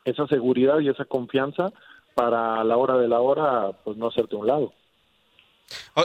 esa 0.04 0.26
seguridad 0.26 0.78
y 0.80 0.88
esa 0.88 1.06
confianza 1.06 1.72
para 2.16 2.62
a 2.62 2.64
la 2.64 2.78
hora 2.78 2.96
de 2.96 3.08
la 3.08 3.20
hora 3.20 3.72
pues 3.84 3.98
no 3.98 4.08
hacerte 4.08 4.36
un 4.36 4.46
lado. 4.46 4.72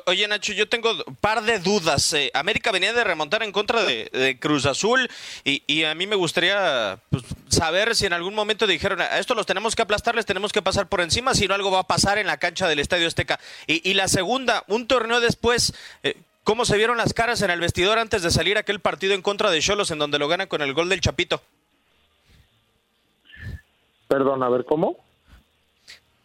Oye, 0.08 0.28
Nacho, 0.28 0.52
yo 0.52 0.68
tengo 0.68 0.92
un 1.08 1.16
par 1.16 1.44
de 1.44 1.60
dudas. 1.60 2.14
Eh, 2.14 2.32
América 2.34 2.72
venía 2.72 2.92
de 2.92 3.04
remontar 3.04 3.44
en 3.44 3.52
contra 3.52 3.84
de, 3.84 4.38
Cruz 4.40 4.66
Azul 4.66 5.10
y, 5.46 5.84
a 5.84 5.96
mí 5.96 6.08
me 6.08 6.16
gustaría 6.16 7.00
pues, 7.10 7.24
saber 7.48 7.96
si 7.96 8.08
en 8.08 8.14
algún 8.14 8.36
momento 8.36 8.68
dijeron, 8.68 9.00
a 9.00 9.20
esto 9.20 9.36
los 9.36 9.46
tenemos 9.46 9.76
que 9.76 9.84
aplastar, 9.84 10.16
les 10.16 10.26
tenemos 10.26 10.52
que 10.52 10.62
pasar 10.62 10.90
por 10.90 11.00
encima, 11.00 11.34
si 11.34 11.48
no 11.48 11.54
algo 11.54 11.72
va 11.72 11.80
a 11.80 11.88
pasar 11.88 12.18
en 12.18 12.28
la 12.28 12.38
cancha 12.38 12.68
del 12.68 12.80
Estadio 12.80 13.08
Azteca. 13.08 13.40
Y, 13.68 13.94
la 13.94 14.08
segunda, 14.08 14.66
un 14.68 14.88
torneo 14.88 15.22
después, 15.22 15.74
eh, 16.04 16.18
¿cómo 16.44 16.66
se 16.66 16.76
vieron 16.76 16.98
las 16.98 17.14
caras 17.14 17.42
en 17.42 17.52
el 17.52 17.60
vestidor 17.60 18.00
antes 18.00 18.24
de 18.24 18.32
salir 18.32 18.58
aquel 18.58 18.80
partido 18.82 19.14
en 19.14 19.22
contra 19.22 19.52
de 19.52 19.62
Cholos 19.62 19.92
en 19.92 20.00
donde 20.00 20.20
lo 20.20 20.28
ganan 20.28 20.48
con 20.48 20.62
el 20.62 20.74
gol 20.74 20.90
del 20.90 21.00
Chapito? 21.00 21.42
Perdón, 24.08 24.44
a 24.44 24.50
ver, 24.50 24.66
¿cómo? 24.66 24.98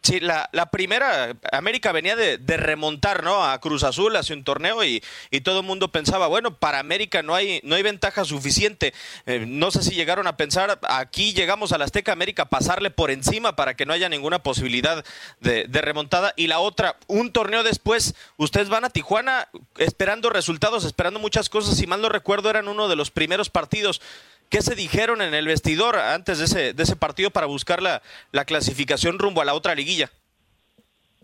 Sí, 0.07 0.21
la, 0.21 0.47
la, 0.53 0.67
primera, 0.67 1.35
América 1.51 1.91
venía 1.91 2.15
de, 2.15 2.37
remontar 2.55 3.25
¿no? 3.25 3.43
a 3.43 3.59
Cruz 3.59 3.83
Azul 3.83 4.15
hace 4.15 4.31
un 4.31 4.45
torneo 4.45 4.81
y, 4.85 5.03
todo 5.43 5.59
el 5.59 5.65
mundo 5.65 5.91
pensaba, 5.91 6.27
bueno, 6.27 6.55
para 6.55 6.79
América 6.79 7.23
no 7.23 7.35
hay, 7.35 7.59
no 7.63 7.75
hay 7.75 7.83
ventaja 7.83 8.23
suficiente. 8.23 8.93
Eh, 9.25 9.43
no 9.45 9.69
sé 9.69 9.83
si 9.83 9.95
llegaron 9.95 10.25
a 10.25 10.37
pensar, 10.37 10.79
aquí 10.87 11.33
llegamos 11.33 11.73
a 11.73 11.77
la 11.77 11.83
Azteca 11.83 12.13
América, 12.13 12.45
pasarle 12.45 12.89
por 12.89 13.11
encima 13.11 13.57
para 13.57 13.75
que 13.75 13.85
no 13.85 13.91
haya 13.91 14.07
ninguna 14.07 14.41
posibilidad 14.43 15.03
de, 15.41 15.65
de 15.65 15.81
remontada. 15.81 16.33
Y 16.37 16.47
la 16.47 16.59
otra, 16.59 16.95
un 17.07 17.33
torneo 17.33 17.63
después, 17.63 18.15
ustedes 18.37 18.69
van 18.69 18.85
a 18.85 18.89
Tijuana 18.89 19.49
esperando 19.77 20.29
resultados, 20.29 20.85
esperando 20.85 21.19
muchas 21.19 21.49
cosas. 21.49 21.75
Si 21.75 21.85
mal 21.85 22.01
no 22.01 22.07
recuerdo, 22.07 22.49
eran 22.49 22.69
uno 22.69 22.87
de 22.87 22.95
los 22.95 23.11
primeros 23.11 23.49
partidos. 23.49 24.01
¿Qué 24.49 24.61
se 24.61 24.75
dijeron 24.75 25.21
en 25.21 25.33
el 25.33 25.45
vestidor 25.45 25.97
antes 25.97 26.39
de 26.39 26.45
ese, 26.45 26.73
de 26.73 26.83
ese 26.83 26.95
partido 26.95 27.31
para 27.31 27.47
buscar 27.47 27.81
la, 27.81 28.01
la 28.31 28.45
clasificación 28.45 29.19
rumbo 29.19 29.41
a 29.41 29.45
la 29.45 29.53
otra 29.53 29.75
liguilla? 29.75 30.09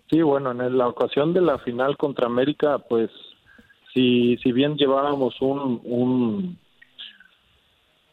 Sí, 0.09 0.21
bueno, 0.21 0.51
en 0.51 0.77
la 0.77 0.87
ocasión 0.87 1.33
de 1.33 1.41
la 1.41 1.57
final 1.59 1.97
contra 1.97 2.27
América, 2.27 2.79
pues 2.79 3.09
si, 3.93 4.37
si 4.37 4.51
bien 4.51 4.75
llevábamos 4.75 5.35
un, 5.41 5.81
un 5.85 6.57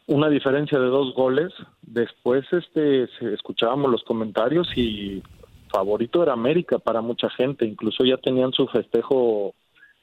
una 0.07 0.29
diferencia 0.29 0.77
de 0.79 0.87
dos 0.87 1.13
goles, 1.13 1.53
después 1.81 2.43
este 2.51 3.07
escuchábamos 3.33 3.91
los 3.91 4.03
comentarios 4.03 4.67
y 4.75 5.23
favorito 5.69 6.21
era 6.21 6.33
América 6.33 6.79
para 6.79 7.01
mucha 7.01 7.29
gente, 7.29 7.65
incluso 7.65 8.03
ya 8.03 8.17
tenían 8.17 8.51
su 8.51 8.67
festejo 8.67 9.53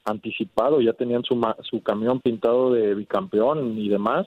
anticipado, 0.05 0.81
ya 0.81 0.93
tenían 0.93 1.23
su, 1.23 1.39
su 1.61 1.83
camión 1.83 2.21
pintado 2.21 2.73
de 2.73 2.95
bicampeón 2.95 3.77
y 3.77 3.89
demás 3.89 4.25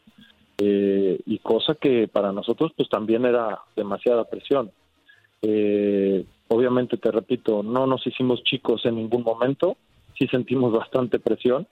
eh, 0.65 1.19
y 1.27 1.39
cosa 1.41 1.75
que 1.75 2.07
para 2.07 2.31
nosotros 2.31 2.71
pues 2.77 2.89
también 2.89 3.25
era 3.25 3.59
demasiada 3.75 4.25
presión. 4.31 4.71
Eh, 5.43 6.25
obviamente, 6.47 6.99
te 6.99 7.11
repito, 7.11 7.65
no 7.65 7.85
nos 7.89 8.07
hicimos 8.07 8.45
chicos 8.45 8.87
en 8.87 8.95
ningún 8.95 9.25
momento, 9.25 9.77
sí 10.17 10.29
sentimos 10.29 10.73
bastante 10.73 11.19
presión, 11.19 11.67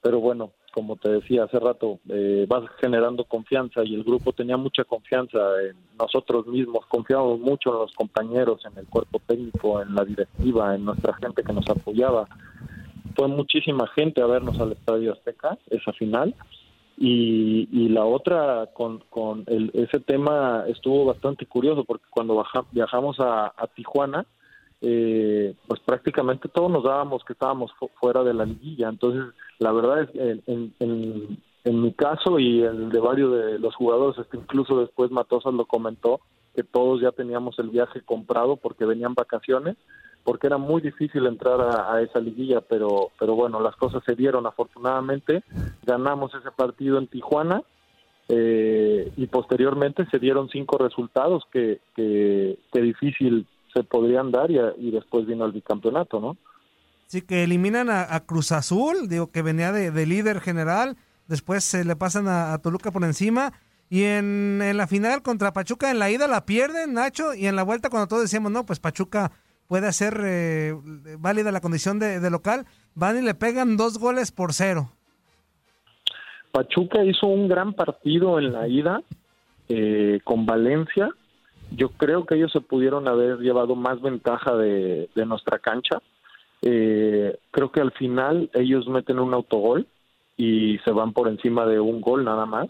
pero 0.00 0.20
bueno, 0.20 0.52
como 0.72 0.96
te 0.96 1.10
decía 1.10 1.44
hace 1.44 1.58
rato, 1.58 1.98
eh, 2.08 2.46
vas 2.48 2.64
generando 2.80 3.24
confianza 3.24 3.84
y 3.84 3.94
el 3.94 4.04
grupo 4.04 4.32
tenía 4.32 4.56
mucha 4.56 4.84
confianza 4.84 5.38
en 5.62 5.76
nosotros 5.98 6.46
mismos, 6.46 6.86
confiábamos 6.86 7.40
mucho 7.40 7.74
en 7.74 7.80
los 7.80 7.92
compañeros, 7.92 8.62
en 8.64 8.78
el 8.78 8.86
cuerpo 8.86 9.20
técnico, 9.26 9.82
en 9.82 9.94
la 9.94 10.02
directiva, 10.06 10.74
en 10.74 10.86
nuestra 10.86 11.12
gente 11.14 11.42
que 11.42 11.52
nos 11.52 11.68
apoyaba. 11.68 12.26
Fue 13.14 13.28
muchísima 13.28 13.86
gente 13.88 14.22
a 14.22 14.26
vernos 14.26 14.58
al 14.60 14.72
Estadio 14.72 15.12
Azteca, 15.12 15.58
esa 15.68 15.92
final, 15.92 16.34
Y, 17.02 17.66
y 17.72 17.88
la 17.88 18.04
otra, 18.04 18.68
con, 18.74 18.98
con 19.08 19.44
el, 19.46 19.70
ese 19.72 20.00
tema 20.00 20.64
estuvo 20.68 21.06
bastante 21.06 21.46
curioso 21.46 21.82
porque 21.84 22.04
cuando 22.10 22.34
baja, 22.34 22.66
viajamos 22.72 23.16
a, 23.20 23.54
Tijuana, 23.74 24.26
eh, 24.82 25.54
pues 25.66 25.80
prácticamente 25.80 26.50
todos 26.50 26.70
nos 26.70 26.84
dábamos 26.84 27.24
que 27.24 27.32
estábamos 27.32 27.72
fuera 27.98 28.22
de 28.22 28.34
la 28.34 28.44
liguilla. 28.44 28.90
Entonces, 28.90 29.34
la 29.58 29.72
verdad 29.72 30.02
es 30.02 30.10
que 30.10 30.42
en, 30.46 30.74
en, 30.78 31.38
en 31.64 31.82
mi 31.82 31.94
caso 31.94 32.38
y 32.38 32.60
el 32.60 32.90
de 32.90 33.00
varios 33.00 33.32
de 33.32 33.58
los 33.58 33.74
jugadores, 33.74 34.18
este, 34.18 34.36
incluso 34.36 34.78
después 34.78 35.10
Matosas 35.10 35.54
lo 35.54 35.64
comentó, 35.64 36.20
que 36.54 36.64
todos 36.64 37.00
ya 37.00 37.12
teníamos 37.12 37.58
el 37.58 37.70
viaje 37.70 38.02
comprado 38.02 38.56
porque 38.56 38.84
venían 38.84 39.14
vacaciones, 39.14 39.78
porque 40.24 40.46
era 40.46 40.58
muy 40.58 40.82
difícil 40.82 41.26
entrar 41.26 41.60
a, 41.60 42.00
esa 42.02 42.20
liguilla, 42.20 42.60
pero, 42.60 43.10
pero 43.18 43.34
bueno, 43.34 43.60
las 43.60 43.76
cosas 43.76 44.02
se 44.04 44.14
dieron 44.14 44.46
afortunadamente, 44.46 45.42
ganamos 45.84 46.34
ese 46.34 46.50
partido 46.50 46.98
en 46.98 47.06
Tijuana 47.06 47.62
eh, 48.28 49.12
y 49.16 49.26
posteriormente 49.26 50.06
se 50.10 50.18
dieron 50.18 50.48
cinco 50.48 50.78
resultados 50.78 51.44
que, 51.52 51.80
que, 51.94 52.58
difícil 52.72 53.46
se 53.74 53.82
podrían 53.82 54.30
dar 54.30 54.50
y, 54.50 54.58
y, 54.78 54.90
después 54.90 55.26
vino 55.26 55.44
el 55.44 55.52
bicampeonato, 55.52 56.20
¿no? 56.20 56.36
Sí, 57.06 57.22
que 57.22 57.42
eliminan 57.42 57.88
a, 57.90 58.20
Cruz 58.20 58.52
Azul, 58.52 59.08
digo 59.08 59.32
que 59.32 59.42
venía 59.42 59.72
de, 59.72 60.06
líder 60.06 60.40
general, 60.40 60.96
después 61.26 61.64
se 61.64 61.84
le 61.84 61.96
pasan 61.96 62.28
a 62.28 62.56
Toluca 62.58 62.92
por 62.92 63.02
encima 63.04 63.52
y 63.92 64.04
en, 64.04 64.62
la 64.76 64.86
final 64.86 65.20
contra 65.20 65.52
Pachuca, 65.52 65.90
en 65.90 65.98
la 65.98 66.10
ida 66.10 66.28
la 66.28 66.46
pierden, 66.46 66.94
Nacho, 66.94 67.34
y 67.34 67.48
en 67.48 67.56
la 67.56 67.64
vuelta 67.64 67.90
cuando 67.90 68.06
todos 68.06 68.22
decíamos, 68.22 68.52
no, 68.52 68.64
pues 68.64 68.78
Pachuca 68.78 69.32
puede 69.70 69.86
hacer 69.86 70.20
eh, 70.24 70.74
válida 71.20 71.52
la 71.52 71.60
condición 71.60 72.00
de, 72.00 72.28
local, 72.28 72.66
van 72.96 73.18
y 73.18 73.22
le 73.22 73.34
pegan 73.34 73.76
dos 73.76 74.00
goles 74.00 74.32
por 74.32 74.52
cero. 74.52 74.90
Pachuca 76.50 77.04
hizo 77.04 77.28
un 77.28 77.46
gran 77.46 77.74
partido 77.74 78.40
en 78.40 78.52
la 78.52 78.66
ida 78.66 79.00
eh, 79.68 80.18
con 80.24 80.44
Valencia. 80.44 81.10
Yo 81.70 81.90
creo 81.90 82.26
que 82.26 82.34
ellos 82.34 82.50
se 82.50 82.60
pudieron 82.60 83.06
haber 83.06 83.38
llevado 83.38 83.76
más 83.76 84.02
ventaja 84.02 84.56
de, 84.56 85.08
nuestra 85.24 85.60
cancha. 85.60 86.02
Eh, 86.62 87.38
creo 87.52 87.70
que 87.70 87.80
al 87.80 87.92
final 87.92 88.50
ellos 88.54 88.88
meten 88.88 89.20
un 89.20 89.34
autogol 89.34 89.86
y 90.36 90.78
se 90.78 90.90
van 90.90 91.12
por 91.12 91.28
encima 91.28 91.64
de 91.66 91.78
un 91.78 92.00
gol 92.00 92.24
nada 92.24 92.44
más 92.44 92.68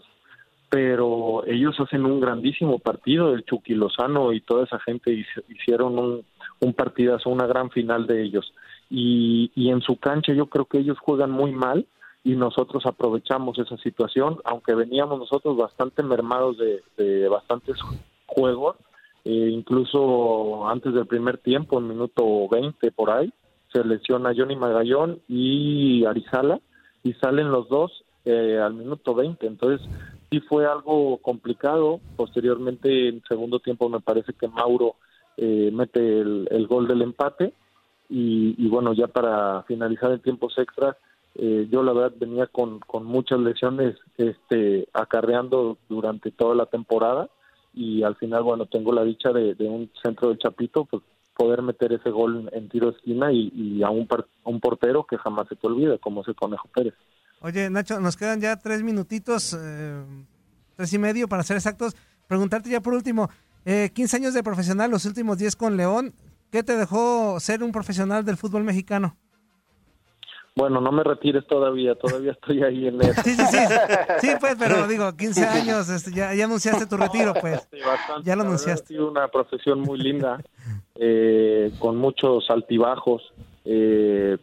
pero 0.71 1.45
ellos 1.47 1.77
hacen 1.81 2.05
un 2.05 2.21
grandísimo 2.21 2.79
partido, 2.79 3.33
el 3.33 3.43
Chucky 3.43 3.73
Lozano 3.73 4.31
y 4.31 4.39
toda 4.39 4.63
esa 4.63 4.79
gente 4.79 5.25
hicieron 5.49 5.99
un, 5.99 6.25
un 6.61 6.73
partidazo, 6.73 7.29
una 7.29 7.47
gran 7.47 7.69
final 7.69 8.07
de 8.07 8.23
ellos. 8.23 8.53
Y, 8.89 9.51
y 9.55 9.69
en 9.69 9.81
su 9.81 9.97
cancha 9.97 10.33
yo 10.33 10.47
creo 10.47 10.65
que 10.65 10.79
ellos 10.79 10.97
juegan 10.99 11.31
muy 11.31 11.51
mal 11.51 11.85
y 12.23 12.35
nosotros 12.35 12.85
aprovechamos 12.85 13.57
esa 13.57 13.77
situación, 13.77 14.39
aunque 14.43 14.75
veníamos 14.75 15.19
nosotros 15.19 15.57
bastante 15.57 16.03
mermados 16.03 16.57
de, 16.57 16.81
de 16.97 17.27
bastantes 17.27 17.77
juegos, 18.27 18.77
eh, 19.25 19.49
incluso 19.51 20.67
antes 20.67 20.93
del 20.93 21.07
primer 21.07 21.37
tiempo, 21.37 21.79
en 21.79 21.87
minuto 21.87 22.47
20 22.49 22.91
por 22.91 23.11
ahí, 23.11 23.31
se 23.71 23.83
lesiona 23.83 24.33
Johnny 24.35 24.55
Magallón 24.55 25.21
y 25.27 26.05
Arizala 26.05 26.59
y 27.03 27.13
salen 27.13 27.51
los 27.51 27.69
dos 27.69 28.03
eh, 28.25 28.59
al 28.61 28.73
minuto 28.73 29.15
20. 29.15 29.45
Entonces, 29.47 29.87
sí 30.29 30.39
fue 30.41 30.65
algo 30.65 31.17
complicado. 31.17 31.99
Posteriormente, 32.15 33.09
en 33.09 33.23
segundo 33.27 33.59
tiempo, 33.59 33.89
me 33.89 33.99
parece 33.99 34.33
que 34.33 34.47
Mauro 34.47 34.95
eh, 35.37 35.71
mete 35.73 36.19
el, 36.19 36.67
gol 36.67 36.87
del 36.87 37.01
empate. 37.01 37.53
Y, 38.09 38.67
bueno, 38.67 38.93
ya 38.93 39.07
para 39.07 39.63
finalizar 39.63 40.11
en 40.11 40.19
tiempos 40.19 40.57
extras, 40.57 40.97
eh, 41.35 41.67
yo 41.71 41.81
la 41.81 41.93
verdad 41.93 42.17
venía 42.19 42.47
con, 42.47 42.79
con 42.79 43.05
muchas 43.05 43.39
lesiones 43.39 43.95
este, 44.17 44.89
acarreando 44.91 45.77
durante 45.87 46.31
toda 46.31 46.55
la 46.55 46.65
temporada. 46.65 47.29
Y 47.73 48.03
al 48.03 48.15
final, 48.17 48.43
bueno, 48.43 48.65
tengo 48.65 48.91
la 48.91 49.03
dicha 49.03 49.31
de, 49.31 49.55
un 49.59 49.89
centro 50.03 50.27
del 50.27 50.39
Chapito, 50.39 50.85
pues 50.85 51.03
poder 51.37 51.61
meter 51.61 51.93
ese 51.93 52.09
gol 52.09 52.49
en 52.51 52.67
tiro 52.67 52.91
de 52.91 52.97
esquina 52.97 53.31
y, 53.31 53.81
a, 53.81 53.89
un, 53.89 54.07
a 54.11 54.49
un 54.49 54.59
portero 54.59 55.05
que 55.05 55.17
jamás 55.17 55.47
se 55.47 55.55
te 55.55 55.67
olvida, 55.67 55.97
como 55.97 56.21
es 56.21 56.27
el 56.27 56.35
Conejo 56.35 56.67
Pérez. 56.67 56.93
Oye, 57.39 57.69
Nacho, 57.71 57.99
nos 57.99 58.17
quedan 58.17 58.39
ya 58.39 58.57
tres 58.57 58.83
minutitos, 58.83 59.57
eh, 59.59 60.03
tres 60.75 60.93
y 60.93 60.99
medio 60.99 61.27
para 61.27 61.41
ser 61.41 61.57
exactos. 61.57 61.95
Preguntarte 62.27 62.69
ya 62.69 62.81
por 62.81 62.93
último, 62.93 63.29
eh, 63.65 63.89
15 63.93 64.17
años 64.17 64.33
de 64.33 64.43
profesional, 64.43 64.91
los 64.91 65.05
últimos 65.05 65.37
10 65.37 65.55
con 65.55 65.77
León, 65.77 66.13
¿qué 66.51 66.63
te 66.63 66.75
dejó 66.75 67.39
ser 67.39 67.63
un 67.63 67.71
profesional 67.71 68.25
del 68.25 68.37
fútbol 68.37 68.63
mexicano? 68.63 69.15
Bueno, 70.53 70.81
no 70.81 70.91
me 70.91 71.03
retires 71.03 71.47
todavía, 71.47 71.95
todavía 71.95 72.33
estoy 72.33 72.61
ahí 72.63 72.87
en 72.87 73.01
eso. 73.01 73.21
Sí, 73.23 73.35
sí, 73.35 73.45
sí, 73.45 73.57
sí, 74.19 74.27
pues, 74.39 74.55
pero 74.59 74.87
digo, 74.87 75.15
15 75.15 75.45
años, 75.45 75.89
este, 75.89 76.11
ya, 76.11 76.33
ya, 76.33 76.45
anunciaste 76.45 76.85
tu 76.87 76.97
retiro, 76.97 77.33
pues. 77.39 77.67
Sí, 77.71 77.79
bastante, 77.85 78.27
ya 78.27 78.35
lo 78.35 78.41
anunciaste. 78.43 78.83
Ha 78.83 78.87
sido 78.87 79.09
una 79.09 79.27
profesión 79.29 79.79
muy 79.79 79.97
linda, 79.97 80.41
eh, 80.95 81.71
con 81.79 81.95
muchos 81.97 82.49
altibajos, 82.49 83.33
eh, 83.65 84.37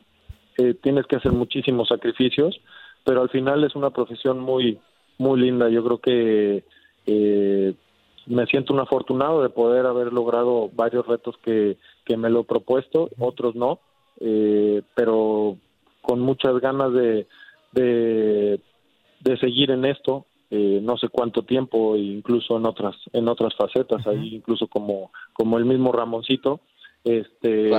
eh, 0.56 0.74
tienes 0.82 1.06
que 1.06 1.16
hacer 1.16 1.32
muchísimos 1.32 1.88
sacrificios, 1.88 2.60
pero 3.04 3.22
al 3.22 3.28
final 3.30 3.62
es 3.64 3.76
una 3.76 3.90
profesión 3.90 4.40
muy, 4.40 4.80
muy 5.18 5.40
linda. 5.40 5.68
Yo 5.68 5.84
creo 5.84 5.98
que 5.98 6.64
eh, 7.06 7.74
me 8.28 8.46
siento 8.46 8.72
un 8.72 8.80
afortunado 8.80 9.42
de 9.42 9.48
poder 9.48 9.86
haber 9.86 10.12
logrado 10.12 10.70
varios 10.74 11.06
retos 11.06 11.36
que, 11.42 11.78
que 12.04 12.16
me 12.16 12.30
lo 12.30 12.40
he 12.40 12.44
propuesto, 12.44 13.08
otros 13.18 13.54
no, 13.54 13.80
eh, 14.20 14.82
pero 14.94 15.56
con 16.02 16.20
muchas 16.20 16.60
ganas 16.60 16.92
de, 16.92 17.26
de, 17.72 18.60
seguir 19.40 19.70
en 19.70 19.84
esto. 19.84 20.26
Eh, 20.50 20.80
no 20.82 20.96
sé 20.96 21.08
cuánto 21.10 21.42
tiempo, 21.42 21.94
incluso 21.94 22.56
en 22.56 22.64
otras 22.64 22.96
en 23.12 23.28
otras 23.28 23.54
facetas, 23.54 24.06
ahí 24.06 24.36
incluso 24.36 24.66
como 24.66 25.10
como 25.34 25.58
el 25.58 25.66
mismo 25.66 25.92
Ramoncito, 25.92 26.60
este, 27.04 27.70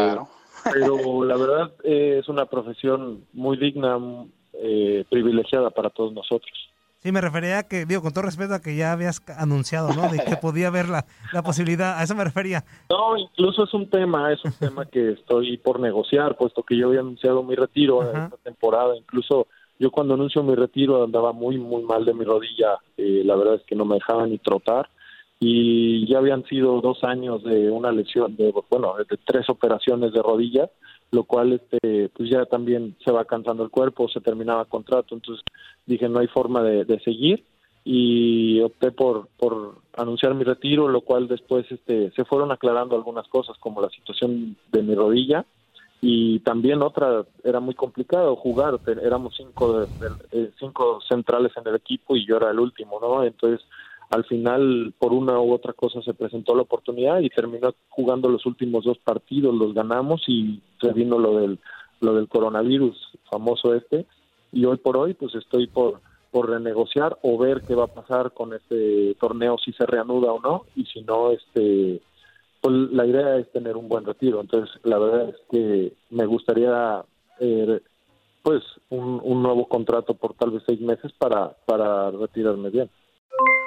pero 0.71 1.23
la 1.25 1.35
verdad 1.35 1.71
es 1.83 2.29
una 2.29 2.45
profesión 2.45 3.25
muy 3.33 3.57
digna, 3.57 3.97
eh, 4.53 5.03
privilegiada 5.09 5.71
para 5.71 5.89
todos 5.89 6.13
nosotros. 6.13 6.68
Sí, 7.01 7.13
me 7.13 7.21
refería 7.21 7.59
a 7.59 7.63
que, 7.63 7.85
digo, 7.85 8.01
con 8.01 8.11
todo 8.11 8.25
respeto 8.25 8.53
a 8.53 8.61
que 8.61 8.75
ya 8.75 8.91
habías 8.91 9.21
anunciado, 9.37 9.93
¿no? 9.93 10.11
De 10.11 10.19
que 10.19 10.35
podía 10.41 10.67
haber 10.67 10.89
la, 10.89 11.05
la 11.31 11.41
posibilidad, 11.41 11.97
a 11.97 12.03
eso 12.03 12.13
me 12.13 12.25
refería. 12.25 12.65
No, 12.89 13.17
incluso 13.17 13.63
es 13.63 13.73
un 13.73 13.89
tema, 13.89 14.33
es 14.33 14.43
un 14.43 14.51
tema 14.51 14.85
que 14.85 15.11
estoy 15.11 15.57
por 15.57 15.79
negociar, 15.79 16.35
puesto 16.35 16.63
que 16.63 16.75
yo 16.75 16.87
había 16.87 16.99
anunciado 16.99 17.41
mi 17.41 17.55
retiro 17.55 18.01
en 18.01 18.23
esta 18.23 18.37
temporada, 18.43 18.97
incluso 18.97 19.47
yo 19.79 19.91
cuando 19.91 20.15
anuncio 20.15 20.43
mi 20.43 20.55
retiro 20.55 21.01
andaba 21.01 21.31
muy, 21.31 21.57
muy 21.57 21.83
mal 21.83 22.03
de 22.03 22.13
mi 22.13 22.25
rodilla, 22.25 22.77
eh, 22.97 23.21
la 23.23 23.37
verdad 23.37 23.55
es 23.55 23.63
que 23.63 23.75
no 23.75 23.85
me 23.85 23.95
dejaba 23.95 24.27
ni 24.27 24.37
trotar, 24.37 24.89
y 25.39 26.05
ya 26.07 26.17
habían 26.17 26.43
sido 26.45 26.81
dos 26.81 27.03
años 27.03 27.43
de 27.43 27.71
una 27.71 27.91
lesión, 27.91 28.35
de, 28.35 28.53
bueno, 28.69 28.95
de 28.97 29.17
tres 29.25 29.49
operaciones 29.49 30.11
de 30.11 30.21
rodilla, 30.21 30.69
lo 31.11 31.23
cual 31.23 31.53
este 31.53 32.09
pues 32.09 32.29
ya 32.29 32.45
también 32.45 32.95
se 33.03 33.11
va 33.11 33.25
cansando 33.25 33.63
el 33.63 33.69
cuerpo, 33.69 34.09
se 34.09 34.19
terminaba 34.19 34.65
contrato, 34.65 35.15
entonces 35.15 35.43
dije 35.85 36.09
no 36.09 36.19
hay 36.19 36.27
forma 36.27 36.61
de, 36.61 36.99
seguir 36.99 37.45
y 37.85 38.59
opté 38.59 38.91
por 38.91 39.29
por 39.37 39.75
anunciar 39.97 40.35
mi 40.35 40.43
retiro, 40.43 40.89
lo 40.89 41.01
cual 41.01 41.27
después 41.27 41.65
este 41.71 42.11
se 42.11 42.25
fueron 42.25 42.51
aclarando 42.51 42.95
algunas 42.95 43.27
cosas 43.29 43.57
como 43.59 43.81
la 43.81 43.89
situación 43.89 44.57
de 44.71 44.83
mi 44.83 44.93
rodilla 44.93 45.45
y 46.01 46.39
también 46.39 46.81
otra 46.81 47.25
era 47.43 47.59
muy 47.59 47.75
complicado 47.75 48.35
jugar, 48.35 48.79
éramos 49.01 49.33
cinco 49.35 49.83
eh, 50.31 50.51
cinco 50.59 50.99
centrales 51.07 51.51
en 51.57 51.67
el 51.67 51.75
equipo 51.75 52.15
y 52.15 52.25
yo 52.25 52.37
era 52.37 52.51
el 52.51 52.59
último, 52.59 52.99
¿no? 53.01 53.23
Entonces 53.23 53.65
al 54.09 54.25
final 54.25 54.93
por 54.97 55.13
una 55.13 55.39
u 55.39 55.53
otra 55.53 55.73
cosa 55.73 56.01
se 56.01 56.13
presentó 56.13 56.55
la 56.55 56.63
oportunidad 56.63 57.19
y 57.19 57.29
terminó 57.29 57.73
jugando 57.89 58.27
los 58.29 58.45
últimos 58.45 58.83
dos 58.83 58.97
partidos, 58.97 59.53
los 59.53 59.73
ganamos 59.73 60.23
y 60.27 60.61
se 60.81 60.91
vino 60.93 61.19
lo 61.19 61.39
del 61.39 61.59
lo 62.01 62.15
del 62.15 62.27
coronavirus 62.27 62.97
famoso 63.29 63.75
este. 63.75 64.05
Y 64.51 64.65
hoy 64.65 64.77
por 64.77 64.97
hoy 64.97 65.13
pues 65.13 65.35
estoy 65.35 65.67
por 65.67 66.01
por 66.31 66.49
renegociar 66.49 67.17
o 67.23 67.37
ver 67.37 67.63
qué 67.67 67.75
va 67.75 67.85
a 67.85 67.93
pasar 67.93 68.33
con 68.33 68.53
este 68.53 69.15
torneo 69.19 69.57
si 69.57 69.73
se 69.73 69.85
reanuda 69.85 70.31
o 70.31 70.39
no. 70.39 70.65
Y 70.75 70.85
si 70.85 71.01
no 71.01 71.31
este 71.31 72.01
pues 72.61 72.75
la 72.91 73.05
idea 73.05 73.37
es 73.37 73.51
tener 73.51 73.77
un 73.77 73.89
buen 73.89 74.05
retiro. 74.05 74.41
Entonces 74.41 74.75
la 74.83 74.97
verdad 74.97 75.29
es 75.29 75.35
que 75.51 75.93
me 76.09 76.25
gustaría 76.25 77.03
eh, 77.39 77.79
pues 78.41 78.63
un, 78.89 79.43
nuevo 79.43 79.67
contrato 79.67 80.15
por 80.15 80.33
tal 80.33 80.49
vez 80.49 80.63
seis 80.65 80.81
meses 80.81 81.11
para 81.19 81.55
para 81.67 82.09
retirarme 82.09 82.71
bien 82.71 82.89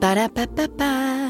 Ba-da-ba-ba-ba. 0.00 1.29